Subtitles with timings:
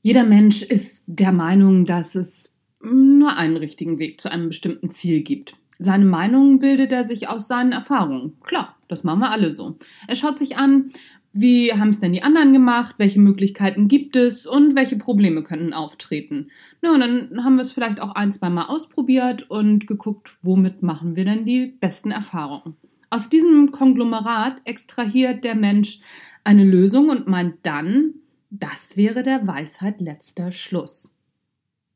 [0.00, 5.22] Jeder Mensch ist der Meinung, dass es nur einen richtigen Weg zu einem bestimmten Ziel
[5.22, 5.56] gibt.
[5.80, 8.34] Seine Meinung bildet er sich aus seinen Erfahrungen.
[8.42, 9.76] Klar, das machen wir alle so.
[10.06, 10.90] Er schaut sich an,
[11.32, 15.72] wie haben es denn die anderen gemacht, welche Möglichkeiten gibt es und welche Probleme können
[15.72, 16.48] auftreten.
[16.80, 20.82] Na, und dann haben wir es vielleicht auch ein, zwei Mal ausprobiert und geguckt, womit
[20.82, 22.76] machen wir denn die besten Erfahrungen.
[23.10, 26.00] Aus diesem Konglomerat extrahiert der Mensch
[26.44, 28.14] eine Lösung und meint dann,
[28.50, 31.14] das wäre der Weisheit letzter Schluss.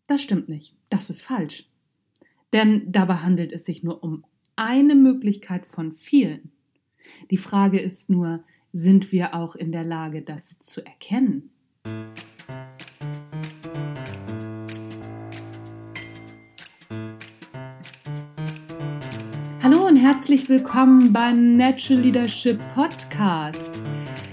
[0.06, 0.74] Das stimmt nicht.
[0.90, 1.66] Das ist falsch.
[2.52, 4.24] Denn dabei handelt es sich nur um
[4.56, 6.52] eine Möglichkeit von vielen.
[7.30, 11.50] Die Frage ist nur, sind wir auch in der Lage, das zu erkennen?
[19.62, 23.71] Hallo und herzlich willkommen beim Natural Leadership Podcast.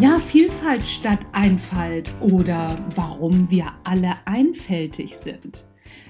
[0.00, 5.66] Ja, Vielfalt statt Einfalt oder warum wir alle einfältig sind.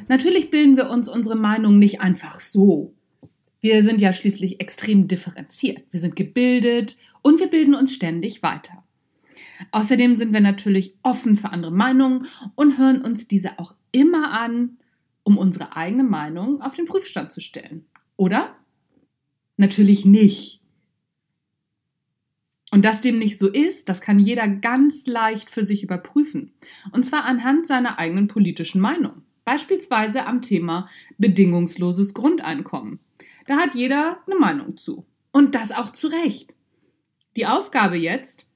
[0.07, 2.95] Natürlich bilden wir uns unsere Meinung nicht einfach so.
[3.61, 5.83] Wir sind ja schließlich extrem differenziert.
[5.91, 8.85] Wir sind gebildet und wir bilden uns ständig weiter.
[9.73, 14.79] Außerdem sind wir natürlich offen für andere Meinungen und hören uns diese auch immer an,
[15.25, 17.87] um unsere eigene Meinung auf den Prüfstand zu stellen.
[18.17, 18.55] Oder?
[19.57, 20.60] Natürlich nicht.
[22.71, 26.53] Und dass dem nicht so ist, das kann jeder ganz leicht für sich überprüfen.
[26.93, 29.23] Und zwar anhand seiner eigenen politischen Meinung.
[29.45, 33.01] Beispielsweise am Thema bedingungsloses Grundeinkommen.
[33.47, 35.05] Da hat jeder eine Meinung zu.
[35.33, 36.55] Und das auch zu Recht.
[37.37, 38.47] Die Aufgabe jetzt,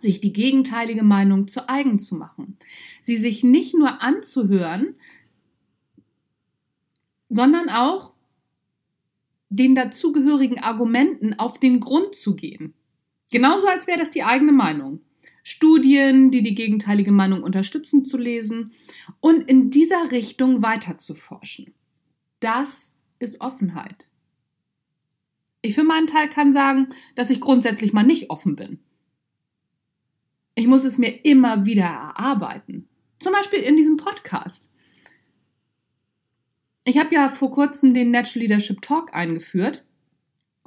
[0.00, 2.56] sich die gegenteilige Meinung zu eigen zu machen.
[3.02, 4.94] Sie sich nicht nur anzuhören,
[7.28, 8.14] sondern auch
[9.50, 12.74] den dazugehörigen Argumenten auf den Grund zu gehen.
[13.30, 15.00] Genauso als wäre das die eigene Meinung.
[15.42, 18.72] Studien, die die gegenteilige Meinung unterstützen, zu lesen
[19.20, 21.72] und in dieser Richtung weiter zu forschen.
[22.40, 24.10] Das ist Offenheit.
[25.62, 28.80] Ich für meinen Teil kann sagen, dass ich grundsätzlich mal nicht offen bin.
[30.54, 32.88] Ich muss es mir immer wieder erarbeiten.
[33.20, 34.68] Zum Beispiel in diesem Podcast.
[36.84, 39.84] Ich habe ja vor kurzem den Natural Leadership Talk eingeführt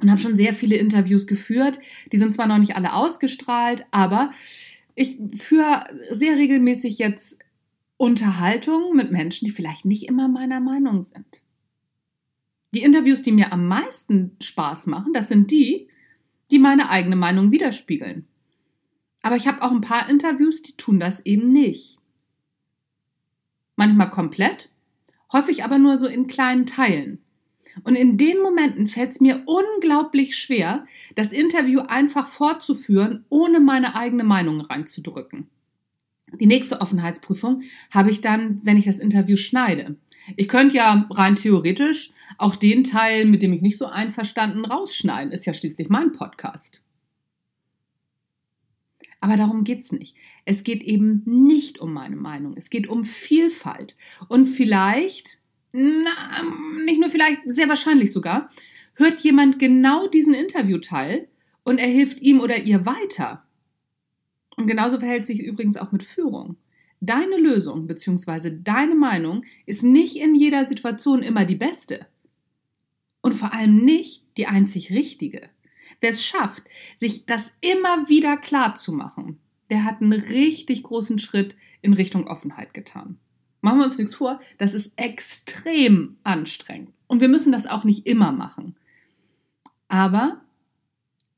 [0.02, 1.78] und habe schon sehr viele Interviews geführt.
[2.10, 4.32] Die sind zwar noch nicht alle ausgestrahlt, aber
[4.94, 7.38] ich führe sehr regelmäßig jetzt
[7.96, 11.42] Unterhaltungen mit Menschen, die vielleicht nicht immer meiner Meinung sind.
[12.74, 15.88] Die Interviews, die mir am meisten Spaß machen, das sind die,
[16.50, 18.26] die meine eigene Meinung widerspiegeln.
[19.22, 21.98] Aber ich habe auch ein paar Interviews, die tun das eben nicht.
[23.76, 24.70] Manchmal komplett,
[25.32, 27.22] häufig aber nur so in kleinen Teilen.
[27.84, 33.94] Und in den Momenten fällt es mir unglaublich schwer, das Interview einfach fortzuführen, ohne meine
[33.94, 35.48] eigene Meinung reinzudrücken.
[36.40, 39.96] Die nächste Offenheitsprüfung habe ich dann, wenn ich das Interview schneide.
[40.36, 45.32] Ich könnte ja rein theoretisch auch den Teil, mit dem ich nicht so einverstanden, rausschneiden.
[45.32, 46.82] Ist ja schließlich mein Podcast.
[49.20, 50.16] Aber darum geht es nicht.
[50.44, 52.54] Es geht eben nicht um meine Meinung.
[52.56, 53.96] Es geht um Vielfalt.
[54.28, 55.38] Und vielleicht
[55.72, 56.12] na,
[56.84, 58.50] nicht nur vielleicht, sehr wahrscheinlich sogar,
[58.94, 61.28] hört jemand genau diesen Interviewteil
[61.64, 63.44] und er hilft ihm oder ihr weiter.
[64.56, 66.56] Und genauso verhält sich übrigens auch mit Führung.
[67.00, 68.58] Deine Lösung bzw.
[68.62, 72.06] deine Meinung ist nicht in jeder Situation immer die beste.
[73.22, 75.48] Und vor allem nicht die einzig richtige.
[76.00, 76.62] Wer es schafft,
[76.96, 79.38] sich das immer wieder klar zu machen,
[79.70, 83.18] der hat einen richtig großen Schritt in Richtung Offenheit getan.
[83.64, 86.90] Machen wir uns nichts vor, das ist extrem anstrengend.
[87.06, 88.74] Und wir müssen das auch nicht immer machen.
[89.86, 90.40] Aber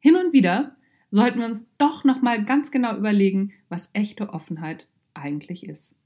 [0.00, 0.74] hin und wieder
[1.10, 5.96] sollten wir uns doch noch mal ganz genau überlegen, was echte Offenheit eigentlich ist.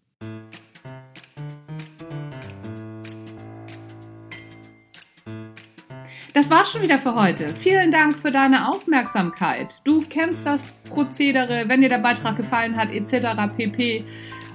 [6.34, 7.46] Das war's schon wieder für heute.
[7.48, 9.80] Vielen Dank für deine Aufmerksamkeit.
[9.84, 13.54] Du kennst das Prozedere, wenn dir der Beitrag gefallen hat, etc.
[13.56, 14.04] pp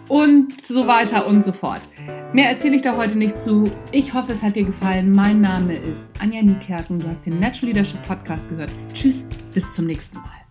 [0.09, 1.81] und so weiter und so fort.
[2.33, 3.69] Mehr erzähle ich da heute nicht zu.
[3.91, 5.11] Ich hoffe, es hat dir gefallen.
[5.11, 6.99] Mein Name ist Anja Niekerken.
[6.99, 8.71] Du hast den Natural Leadership Podcast gehört.
[8.93, 10.42] Tschüss, bis zum nächsten Mal.